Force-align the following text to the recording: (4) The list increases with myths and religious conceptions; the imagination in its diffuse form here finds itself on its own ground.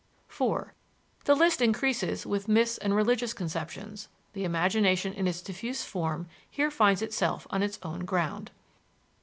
(4) 0.27 0.73
The 1.25 1.35
list 1.35 1.61
increases 1.61 2.25
with 2.25 2.47
myths 2.47 2.79
and 2.79 2.95
religious 2.95 3.33
conceptions; 3.33 4.07
the 4.33 4.43
imagination 4.43 5.13
in 5.13 5.27
its 5.27 5.43
diffuse 5.43 5.83
form 5.83 6.27
here 6.49 6.71
finds 6.71 7.03
itself 7.03 7.45
on 7.51 7.61
its 7.61 7.77
own 7.83 8.03
ground. 8.03 8.49